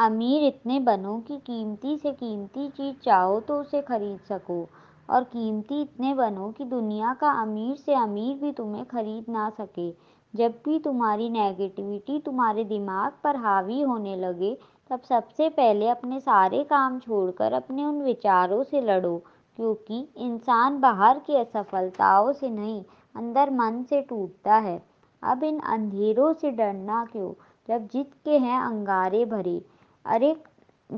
अमीर 0.00 0.44
इतने 0.44 0.80
बनो 0.80 1.18
कि 1.28 1.36
कीमती 1.36 1.96
से 1.96 2.12
कीमती 2.12 2.68
चीज़ 2.68 2.96
चाहो 2.96 3.40
तो 3.40 3.60
उसे 3.60 3.82
खरीद 3.82 4.20
सको। 4.28 4.68
और 5.10 5.24
कीमती 5.24 5.82
इतने 5.82 6.14
बनो 6.14 6.52
कि 6.52 6.64
दुनिया 6.64 7.14
का 7.14 7.30
अमीर 7.30 7.76
से 7.76 7.94
अमीर 7.94 8.36
भी 8.36 8.52
तुम्हें 8.52 8.84
खरीद 8.84 9.24
ना 9.28 9.50
सके। 9.50 9.90
जब 10.36 10.54
भी 10.64 10.78
तुम्हारी 10.78 11.30
नेगेटिविटी 11.30 12.18
तुम्हारे 12.18 12.64
दिमाग 12.64 13.12
पर 13.24 13.36
हावी 13.36 13.80
होने 13.82 14.16
लगे, 14.16 14.58
तब 14.90 15.00
सबसे 15.00 15.48
पहले 15.48 15.88
अपने 15.88 16.20
सारे 16.20 16.64
काम 16.64 16.98
छोड़कर 16.98 17.52
अपने 17.52 17.84
उन 17.84 18.02
विचारों 18.02 18.62
से 18.62 18.80
लड़ो, 18.80 19.22
क्योंकि 19.56 20.08
इंसान 20.16 20.80
बाहर 20.80 21.18
की 21.18 21.34
असफलताओं 21.34 22.32
से 22.32 22.50
नहीं, 22.50 22.84
अंदर 23.16 23.50
मन 23.50 23.82
से 23.82 24.02
टूटता 24.02 24.54
है। 24.54 24.82
अब 25.22 25.44
इन 25.44 25.60
अंधेरों 25.60 26.32
से 26.32 26.50
डरना 26.50 27.04
क्यों? 27.04 27.32
जब 27.68 27.86
जीत 27.86 28.10
के 28.24 28.38
हैं 28.38 28.60
अंगारे 28.60 29.24
भरे। 29.24 29.79
अरे, 30.04 30.34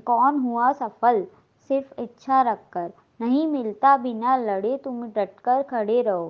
कौन 0.07 0.39
हुआ 0.39 0.73
सफल? 0.73 1.25
सिर्फ़ 1.71 2.01
इच्छा 2.01 2.41
रखकर। 2.43 2.93
नहीं 3.21 3.47
मिलता 3.47 3.97
बिना 3.97 4.37
लड़े 4.37 4.77
तुम 4.77 5.03
डटकर 5.07 5.63
खड़े 5.63 6.01
रहो। 6.03 6.29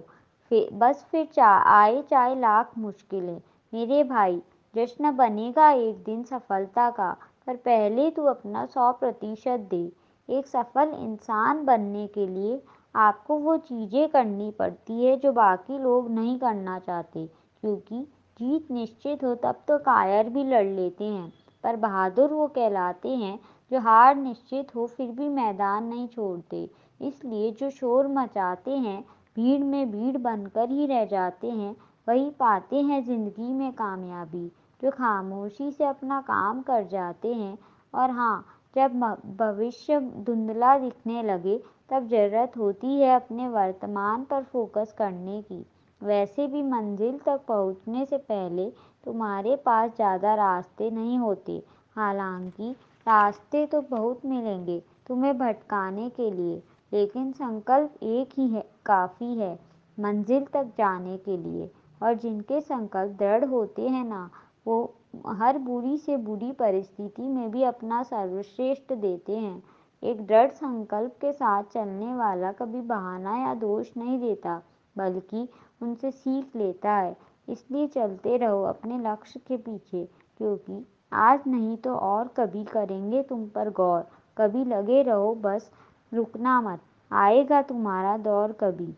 फिर 0.50 0.68
बस 0.74 1.04
फिर 1.10 1.26
चा, 1.26 1.46
आए 1.46 2.02
चाहे 2.02 2.34
लाख 2.34 2.72
मुश्किलें। 2.78 3.40
मेरे 3.72 4.02
भाई, 4.04 4.40
जश्न 4.74 5.10
बनेगा 5.10 5.70
एक 5.70 6.02
दिन 6.04 6.22
सफलता 6.22 6.90
का, 6.90 7.10
पर 7.46 7.56
पहले 7.56 8.10
तू 8.10 8.24
अपना 8.24 8.64
सौ 8.66 8.92
प्रतिशत 8.92 9.66
दे। 9.70 9.90
एक 10.28 10.46
सफल 10.46 10.92
इंसान 10.98 11.64
बनने 11.64 12.06
के 12.06 12.26
लिए 12.26 12.60
आपको 12.94 13.36
वो 13.38 13.56
चीज़ें 13.56 14.08
करनी 14.08 14.50
पड़ती 14.50 15.04
है 15.04 15.16
जो 15.16 15.32
बाकी 15.32 15.78
लोग 15.78 16.10
नहीं 16.10 16.38
करना 16.38 16.78
चाहते, 16.78 17.26
क्योंकि 17.26 18.02
जीत 18.38 18.70
निश्चित 18.70 19.24
हो 19.24 19.34
तब 19.34 19.62
तो 19.68 19.78
कायर 19.78 20.28
भी 20.28 20.44
लड़ 20.44 20.66
लेते 20.66 21.04
हैं। 21.04 21.32
पर 21.64 21.76
बहादुर 21.76 22.32
वो 22.32 22.46
कहलाते 22.46 23.08
हैं, 23.08 23.38
जो 23.70 23.80
हार 23.80 24.14
निश्चित 24.16 24.74
हो 24.76 24.86
फिर 24.86 25.10
भी 25.10 25.28
मैदान 25.28 25.84
नहीं 25.84 26.06
छोड़ते। 26.08 26.68
इसलिए 27.00 27.50
जो 27.50 27.70
शोर 27.70 28.08
मचाते 28.08 28.70
हैं, 28.70 29.00
भीड़ 29.36 29.62
में 29.64 29.90
भीड़ 29.90 30.16
बनकर 30.16 30.70
ही 30.70 30.86
रह 30.86 31.04
जाते 31.04 31.50
हैं, 31.50 31.74
वही 32.06 32.30
पाते 32.30 32.80
हैं 32.80 33.02
ज़िंदगी 33.04 33.52
में 33.52 33.72
कामयाबी, 33.72 34.46
जो 34.82 34.90
खामोशी 34.90 35.70
से 35.70 35.84
अपना 35.84 36.20
काम 36.20 36.62
कर 36.62 36.86
जाते 36.86 37.34
हैं। 37.34 37.58
और 37.94 38.10
हाँ 38.10 38.44
जब 38.76 38.92
भविष्य 39.38 40.00
धुंधला 40.00 40.76
दिखने 40.78 41.22
लगे, 41.22 41.56
तब 41.90 42.06
ज़रूरत 42.08 42.52
होती 42.56 43.00
है 43.00 43.14
अपने 43.14 43.48
वर्तमान 43.48 44.24
पर 44.24 44.42
फोकस 44.42 44.94
करने 44.98 45.40
की। 45.42 45.64
वैसे 46.00 46.46
भी 46.46 46.62
मंजिल 46.62 47.18
तक 47.26 47.40
पहुँचने 47.48 48.04
से 48.04 48.16
पहले 48.18 48.64
तुम्हारे 49.06 49.56
पास 49.56 49.90
ज़्यादा 49.96 50.34
रास्ते 50.34 50.90
नहीं 50.90 51.18
होते। 51.18 51.62
हालाँकि 51.96 52.70
रास्ते 53.06 53.64
तो 53.66 53.80
बहुत 53.80 54.26
मिलेंगे 54.26 54.82
तुम्हें 55.06 55.36
भटकाने 55.38 56.08
के 56.10 56.30
लिए, 56.30 56.62
लेकिन 56.92 57.30
संकल्प 57.32 58.02
एक 58.02 58.38
ही 58.38 58.48
है, 58.48 58.64
काफ़ी 58.86 59.34
है, 59.36 59.58
मंजिल 59.98 60.44
तक 60.52 60.72
जाने 60.78 61.16
के 61.18 61.36
लिए। 61.38 61.70
और 62.00 62.14
जिनके 62.14 62.60
संकल्प 62.60 63.16
दृढ़ 63.18 63.44
होते 63.44 63.88
हैं 63.88 64.04
ना, 64.04 64.28
वो 64.66 64.94
हर 65.30 65.58
बुरी 65.58 65.96
से 65.98 66.16
बुरी 66.18 66.50
परिस्थिति 66.52 67.22
में 67.22 67.50
भी 67.50 67.62
अपना 67.62 68.02
सर्वश्रेष्ठ 68.02 68.92
देते 68.92 69.36
हैं। 69.36 69.62
एक 70.02 70.26
दृढ़ 70.26 70.50
संकल्प 70.50 71.16
के 71.20 71.32
साथ 71.32 71.62
चलने 71.64 72.14
वाला 72.14 72.52
कभी 72.52 72.80
बहाना 72.80 73.36
या 73.38 73.54
दोष 73.54 73.90
नहीं 73.96 74.18
देता, 74.20 74.60
बल्कि 74.96 75.48
उनसे 75.82 76.10
सीख 76.10 76.56
लेता 76.56 76.92
है। 76.92 77.16
इसलिए 77.48 77.86
चलते 77.86 78.36
रहो 78.36 78.62
अपने 78.64 78.98
लक्ष्य 79.00 79.40
के 79.40 79.56
पीछे, 79.56 80.04
क्योंकि 80.40 80.84
आज 81.12 81.40
नहीं 81.46 81.76
तो 81.76 81.94
और 81.94 82.28
कभी 82.28 82.64
करेंगे 82.64 83.22
तुम 83.22 83.46
पर 83.48 83.70
गौर। 83.70 84.02
कभी 84.36 84.64
लगे 84.64 85.02
रहो, 85.02 85.34
बस 85.34 85.70
रुकना 86.12 86.60
मत। 86.60 86.80
आएगा 87.10 87.62
तुम्हारा 87.62 88.16
दौर 88.18 88.52
कभी। 88.52 88.94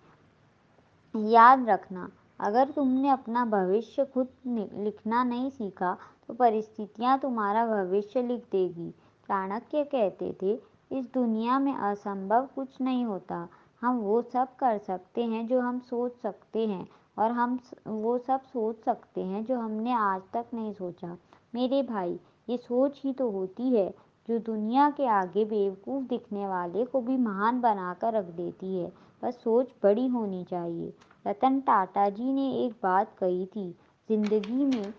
याद 1.15 1.69
रखना, 1.69 2.09
अगर 2.41 2.71
तुमने 2.71 3.09
अपना 3.09 3.45
भविष्य 3.47 4.05
खुद 4.05 4.29
लिखना 4.47 5.23
नहीं 5.25 5.51
सीखा 5.51 5.97
तो 6.29 6.35
परिस्थितियाँ 6.35 7.19
तुम्हारा 7.19 7.67
भविष्य 7.67 8.23
लिख 8.23 8.45
देगी। 8.53 8.91
चाणक्य 9.29 9.83
कहते 9.85 10.35
थे, 10.43 10.55
इस 10.91 11.07
दुनिया 11.15 11.59
में 11.59 11.75
असंभव 11.75 12.49
कुछ 12.55 12.81
नहीं 12.81 13.05
होता। 13.05 13.47
हम 13.83 13.99
वो 13.99 14.21
सब 14.23 14.55
कर 14.57 14.79
सकते 14.79 15.25
हैं 15.25 15.47
जो 15.49 15.61
हम 15.61 15.79
सोच 15.81 16.13
सकते 16.23 16.67
हैं। 16.67 16.87
और 17.17 17.31
हम 17.31 17.59
वो 17.87 18.17
सब 18.19 18.43
सोच 18.45 18.85
सकते 18.85 19.23
हैं 19.23 19.45
जो 19.45 19.59
हमने 19.59 19.93
आज 19.95 20.23
तक 20.33 20.47
नहीं 20.55 20.73
सोचा। 20.73 21.17
मेरे 21.55 21.83
भाई, 21.85 22.19
ये 22.49 22.57
सोच 22.59 23.01
ही 23.05 23.13
तो 23.13 23.31
होती 23.31 23.71
है 23.71 23.89
जो 24.29 24.39
दुनिया 24.43 24.89
के 24.91 25.07
आगे 25.09 25.45
बेवकूफ़ 25.45 26.05
दिखने 26.09 26.47
वाले 26.47 26.85
को 26.85 27.01
भी 27.01 27.17
महान 27.19 27.61
बनाकर 27.61 28.13
रख 28.13 28.25
देती 28.37 28.77
है। 28.77 28.93
बस 29.23 29.35
सोच 29.35 29.73
बड़ी 29.83 30.07
होनी 30.09 30.45
चाहिए। 30.45 30.93
रतन 31.25 31.61
टाटा 31.61 32.09
जी 32.11 32.33
ने 32.33 32.51
एक 32.65 32.73
बात 32.83 33.15
कही 33.19 33.47
थी, 33.47 33.71
ज़िंदगी 34.09 34.65
में 34.67 34.93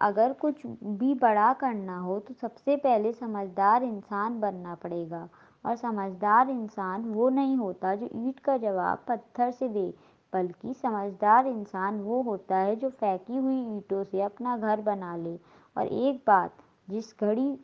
अगर 0.00 0.32
कुछ 0.32 0.66
भी 0.66 1.14
बड़ा 1.14 1.52
करना 1.52 1.98
हो 1.98 2.18
तो 2.18 2.34
सबसे 2.34 2.76
पहले 2.76 3.12
समझदार 3.12 3.82
इंसान 3.84 4.38
बनना 4.40 4.74
पड़ेगा। 4.74 5.28
और 5.64 5.76
समझदार 5.76 6.50
इंसान 6.50 7.04
वो 7.04 7.28
नहीं 7.30 7.56
होता 7.56 7.94
जो 7.94 8.08
ईट 8.28 8.38
का 8.40 8.56
जवाब 8.56 9.04
पत्थर 9.08 9.50
से 9.50 9.68
दे। 9.68 9.92
बल्कि 10.32 10.72
समझदार 10.74 11.46
इंसान 11.46 12.00
वो 12.00 12.20
होता 12.22 12.56
है 12.56 12.74
जो 12.76 12.88
फेंकी 12.90 13.36
हुई 13.36 13.58
ईंटों 13.58 14.02
से 14.04 14.22
अपना 14.22 14.56
घर 14.56 14.80
बना 14.80 15.16
ले। 15.16 15.36
और 15.76 15.86
एक 15.86 16.22
बात, 16.26 16.54
जिस 16.88 17.14
घड़ी 17.20 17.58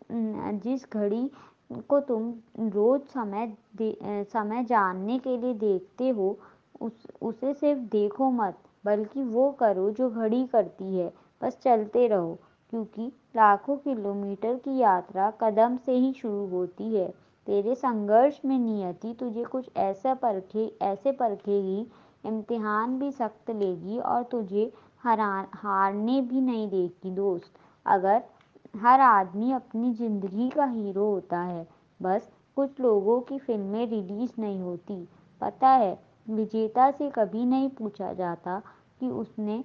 जिस 0.61 0.87
घड़ी 0.93 1.31
को 1.89 2.01
तुम 2.01 2.33
रोज़ 2.61 3.03
समय 3.13 3.47
दे 3.77 3.97
समय 4.25 4.65
जानने 4.65 5.19
के 5.19 5.37
लिए 5.37 5.55
देखते 5.55 6.09
हो, 6.09 6.37
उस, 6.81 7.07
उसे 7.23 7.53
सिर्फ़ 7.55 7.81
देखो 7.93 8.31
मत, 8.31 8.59
बल्कि 8.85 9.23
वो 9.25 9.51
करो 9.53 9.91
जो 9.91 10.11
घड़ी 10.11 10.45
करती 10.47 10.97
है। 10.97 11.13
बस 11.43 11.59
चलते 11.63 12.07
रहो, 12.09 12.39
क्योंकि 12.71 13.07
लाखों 13.37 13.77
किलोमीटर 13.77 14.55
की 14.55 14.77
यात्रा 14.79 15.31
कदम 15.41 15.77
से 15.77 15.93
ही 15.93 16.13
शुरू 16.13 16.47
होती 16.49 16.95
है। 16.95 17.09
तेरे 17.47 17.75
संघर्ष 17.75 18.41
में 18.45 18.59
नियति 18.59 19.13
तुझे 19.21 19.45
कुछ 19.45 19.69
ऐसा 19.77 20.15
परखे, 20.15 20.67
ऐसे 20.83 21.13
परखेगी 21.13 21.87
इम्तिहान 22.25 22.99
भी 22.99 23.11
सख्त 23.13 23.51
लेगी 23.53 23.99
और 23.99 24.23
तुझे 24.23 24.73
हरा, 25.05 25.47
हारने 25.55 26.21
भी 26.21 26.41
नहीं 26.41 26.69
देगी 26.69 27.11
दोस्त। 27.11 27.53
अगर 27.87 28.23
हर 28.77 29.01
आदमी 29.01 29.53
अपनी 29.53 29.93
ज़िंदगी 29.93 30.49
का 30.51 30.65
हीरो 30.67 31.11
होता 31.11 31.41
है, 31.41 31.67
बस 32.01 32.29
कुछ 32.57 32.81
लोगों 32.81 33.21
की 33.21 33.39
फ़िल्में 33.39 33.87
रिलीज़ 33.87 34.41
नहीं 34.41 34.61
होती। 34.61 34.97
पता 35.41 35.69
है, 35.69 35.99
विजेता 36.27 36.91
से 36.91 37.11
कभी 37.11 37.45
नहीं 37.45 37.69
पूछा 37.69 38.13
जाता 38.13 38.59
कि 39.01 39.09
उसने 39.09 39.63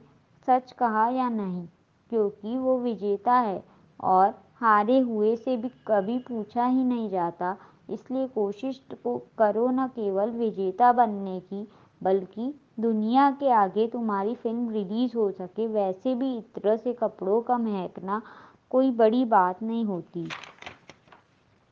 सच 0.47 0.71
कहा 0.71 1.07
या 1.09 1.29
नहीं, 1.29 1.65
क्योंकि 2.11 2.57
वो 2.57 2.77
विजेता 2.79 3.33
है 3.33 3.63
और 3.99 4.33
हारे 4.55 4.99
हुए 4.99 5.35
से 5.35 5.55
भी 5.57 5.69
कभी 5.87 6.17
पूछा 6.19 6.65
ही 6.65 6.83
नहीं 6.83 7.09
जाता। 7.09 7.55
इसलिए 7.89 8.27
कोशिश 8.27 8.81
को 8.93 9.17
करो 9.37 9.69
न 9.69 9.87
केवल 9.87 10.29
विजेता 10.29 10.91
बनने 10.93 11.39
की 11.39 11.67
बल्कि 12.01 12.53
दुनिया 12.79 13.29
के 13.31 13.49
आगे 13.51 13.87
तुम्हारी 13.87 14.35
फ़िल्म 14.35 14.69
रिलीज़ 14.69 15.15
हो 15.17 15.29
सके, 15.31 15.67
वैसे 15.67 16.13
भी 16.15 16.35
इत्र 16.37 16.75
से 16.77 16.93
कपड़ों 16.93 17.41
का 17.41 17.57
महकना 17.57 18.21
कोई 18.71 18.91
बड़ी 18.91 19.23
बात 19.25 19.63
नहीं 19.63 19.85
होती। 19.85 20.27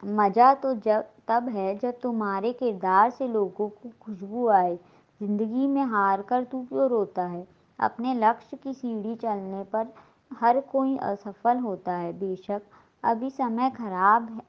मज़ा 0.04 0.54
तो 0.54 0.74
जब, 0.74 1.06
तब 1.28 1.48
है 1.50 1.78
जब 1.78 2.00
तुम्हारे 2.00 2.52
किरदार 2.54 3.10
से 3.10 3.28
लोगों 3.28 3.70
को 3.70 3.90
खुशबू 4.02 4.48
आए, 4.50 4.76
ज़िंदगी 5.22 5.68
में 5.68 5.84
हार 5.84 6.22
कर 6.22 6.44
तू 6.44 6.62
क्यों 6.64 6.90
रोता 6.90 7.26
है? 7.28 7.46
अपने 7.80 8.14
लक्ष्य 8.14 8.58
की 8.58 8.74
सीढ़ी 8.74 9.16
चलने 9.16 9.64
पर 9.64 9.88
हर 10.32 10.60
कोई 10.62 10.98
असफल 10.98 11.58
होता 11.58 11.96
है, 11.98 12.12
बेशक 12.20 12.62
अभी 13.04 13.30
समय 13.30 13.70
खराब 13.70 14.42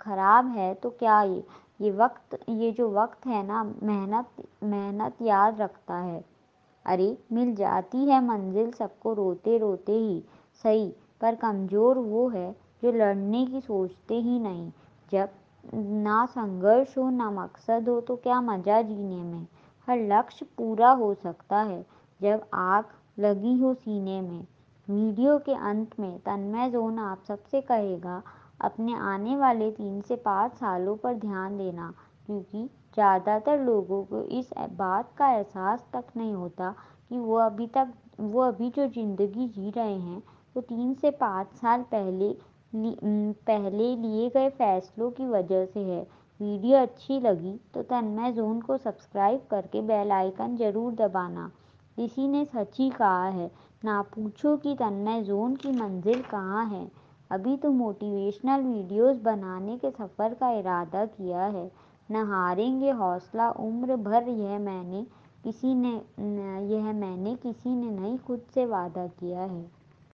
खराब 0.00 0.46
है 0.48 0.72
तो 0.74 0.90
क्या 0.90 1.22
ये? 1.22 1.42
ये 1.80 1.90
वक्त, 1.90 2.38
ये 2.48 2.72
जो 2.72 2.90
वक्त 2.90 3.26
है 3.26 3.46
ना, 3.46 3.62
मेहनत 3.82 4.46
मेहनत 4.62 5.22
याद 5.22 5.60
रखता 5.60 5.94
है। 5.94 6.24
अरे, 6.86 7.18
मिल 7.32 7.54
जाती 7.54 7.98
है 7.98 8.24
मंजिल 8.24 8.70
सबको 8.70 9.12
रोते 9.12 9.58
रोते 9.58 9.92
ही। 9.92 10.22
सही, 10.62 10.88
पर 11.20 11.34
कमज़ोर 11.34 11.98
वो 11.98 12.28
है 12.28 12.52
जो 12.82 12.92
लड़ने 12.92 13.46
की 13.46 13.60
सोचते 13.60 14.20
ही 14.20 14.38
नहीं। 14.38 14.70
जब 15.12 15.28
ना 15.74 16.26
संघर्ष 16.26 16.98
हो, 16.98 17.10
ना 17.10 17.30
मकसद 17.30 17.88
हो 17.88 18.00
तो 18.00 18.16
क्या 18.16 18.40
मज़ा 18.40 18.82
जीने 18.82 19.22
में? 19.22 19.46
हर 19.88 19.98
लक्ष्य 19.98 20.46
पूरा 20.58 20.90
हो 20.90 21.14
सकता 21.14 21.60
है। 21.60 21.84
जब 22.20 22.46
आग 22.54 22.84
लगी 23.18 23.58
हो 23.58 23.74
सीने 23.74 24.20
में, 24.20 24.46
वीडियो 24.88 25.38
के 25.38 25.54
अंत 25.54 25.98
में 26.00 26.18
तन्मय 26.18 26.70
जोन 26.70 26.98
आप 26.98 27.22
सबसे 27.28 27.60
कहेगा 27.60 28.22
अपने 28.60 28.94
आने 28.94 29.36
वाले 29.36 29.70
तीन 29.70 30.00
से 30.00 30.16
पाँच 30.18 30.52
सालों 30.54 30.96
पर 30.96 31.14
ध्यान 31.16 31.56
देना, 31.58 31.92
क्योंकि 32.26 32.68
ज़्यादातर 32.94 33.60
लोगों 33.60 34.02
को 34.04 34.22
इस 34.38 34.50
बात 34.78 35.12
का 35.18 35.30
एहसास 35.30 35.84
तक 35.92 36.04
नहीं 36.16 36.32
होता 36.34 36.74
कि 37.10 37.18
वो 37.18 37.36
अभी 37.38 37.66
तक, 37.68 37.92
वो 38.20 38.40
अभी 38.42 38.70
जो 38.70 38.86
ज़िंदगी 38.88 39.48
जी 39.48 39.70
रहे 39.70 39.94
हैं, 39.94 40.22
वो 40.56 40.62
तीन 40.62 40.94
से 40.94 41.10
पाँच 41.20 41.54
साल 41.56 41.82
पहले 41.90 42.34
पहले 42.74 43.94
लिए 43.96 44.28
गए 44.30 44.48
फैसलों 44.50 45.10
की 45.10 45.26
वजह 45.26 45.64
से 45.66 45.80
है। 45.80 46.02
वीडियो 46.40 46.78
अच्छी 46.78 47.18
लगी 47.20 47.54
तो 47.74 47.82
तन्मय 47.82 48.32
जोन 48.32 48.60
को 48.60 48.76
सब्सक्राइब 48.78 49.40
करके 49.50 49.80
बेल 49.82 50.12
आइकन 50.12 50.56
ज़रूर 50.56 50.92
दबाना। 50.96 51.50
किसी 51.98 52.28
ने 52.28 52.44
सच 52.44 52.78
ही 52.78 52.88
कहा 52.90 53.24
है, 53.26 53.50
ना 53.84 54.00
पूछो 54.14 54.56
कि 54.56 54.74
तन्मय 54.74 55.22
जोन 55.22 55.56
की 55.56 55.72
मंजिल 55.72 56.22
कहाँ 56.22 56.64
है। 56.66 56.84
अभी 57.30 57.56
तो 57.56 57.70
मोटिवेशनल 57.72 58.60
वीडियोस 58.62 59.16
बनाने 59.22 59.76
के 59.78 59.90
सफ़र 59.90 60.34
का 60.34 60.50
इरादा 60.50 61.04
किया 61.06 61.44
है। 61.46 61.70
न 62.08 62.24
हारेंगे 62.26 62.90
हौसला, 62.92 63.50
उम्र 63.50 63.96
भर 63.98 64.28
यह 64.28 64.58
मैंने 64.58 65.04
किसी 65.44 65.74
ने 65.74 65.92
यह 66.68 66.92
मैंने 66.94 67.34
किसी 67.36 67.74
ने 67.76 67.90
नहीं 67.90 68.16
खुद 68.18 68.40
से 68.54 68.64
वादा 68.66 69.06
किया 69.08 69.42
है। 69.42 69.79